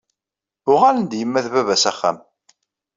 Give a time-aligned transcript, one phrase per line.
[0.71, 2.17] Uɣalen-d yemma d baba s axxam.